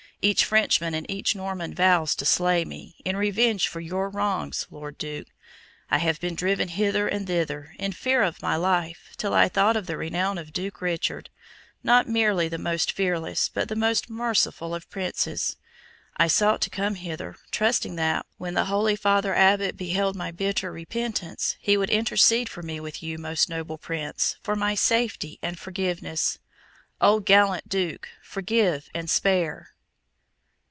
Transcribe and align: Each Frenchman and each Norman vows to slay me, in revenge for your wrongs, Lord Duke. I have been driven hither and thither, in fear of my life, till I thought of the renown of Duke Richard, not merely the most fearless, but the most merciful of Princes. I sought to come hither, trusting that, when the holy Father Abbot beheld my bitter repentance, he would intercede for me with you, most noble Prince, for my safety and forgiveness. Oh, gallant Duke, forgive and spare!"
Each 0.23 0.45
Frenchman 0.45 0.93
and 0.93 1.09
each 1.09 1.33
Norman 1.35 1.73
vows 1.73 2.13
to 2.17 2.25
slay 2.27 2.63
me, 2.63 2.95
in 3.03 3.17
revenge 3.17 3.67
for 3.67 3.79
your 3.79 4.07
wrongs, 4.07 4.67
Lord 4.69 4.99
Duke. 4.99 5.29
I 5.89 5.97
have 5.97 6.19
been 6.19 6.35
driven 6.35 6.67
hither 6.67 7.07
and 7.07 7.25
thither, 7.25 7.73
in 7.79 7.91
fear 7.91 8.21
of 8.21 8.39
my 8.39 8.55
life, 8.55 9.13
till 9.17 9.33
I 9.33 9.49
thought 9.49 9.75
of 9.75 9.87
the 9.87 9.97
renown 9.97 10.37
of 10.37 10.53
Duke 10.53 10.79
Richard, 10.79 11.31
not 11.83 12.07
merely 12.07 12.47
the 12.47 12.59
most 12.59 12.91
fearless, 12.91 13.49
but 13.51 13.67
the 13.67 13.75
most 13.75 14.11
merciful 14.11 14.75
of 14.75 14.87
Princes. 14.91 15.57
I 16.17 16.27
sought 16.27 16.61
to 16.61 16.69
come 16.69 16.93
hither, 16.93 17.35
trusting 17.49 17.95
that, 17.95 18.27
when 18.37 18.53
the 18.53 18.65
holy 18.65 18.95
Father 18.95 19.33
Abbot 19.33 19.75
beheld 19.75 20.15
my 20.15 20.29
bitter 20.29 20.71
repentance, 20.71 21.55
he 21.59 21.77
would 21.77 21.89
intercede 21.89 22.47
for 22.47 22.61
me 22.61 22.79
with 22.79 23.01
you, 23.01 23.17
most 23.17 23.49
noble 23.49 23.79
Prince, 23.79 24.35
for 24.43 24.55
my 24.55 24.75
safety 24.75 25.39
and 25.41 25.57
forgiveness. 25.57 26.37
Oh, 27.01 27.19
gallant 27.21 27.67
Duke, 27.67 28.07
forgive 28.21 28.87
and 28.93 29.09
spare!" 29.09 29.69